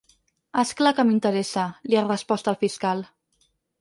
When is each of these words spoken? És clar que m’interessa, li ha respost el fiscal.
És 0.61 0.69
clar 0.79 0.93
que 0.99 1.03
m’interessa, 1.09 1.65
li 1.91 1.99
ha 1.99 2.03
respost 2.07 2.51
el 2.53 2.59
fiscal. 2.63 3.05